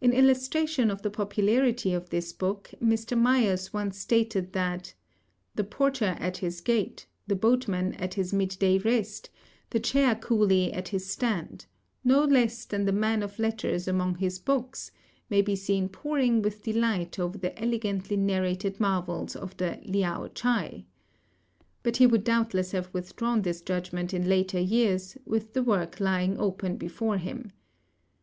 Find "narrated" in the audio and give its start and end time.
18.16-18.80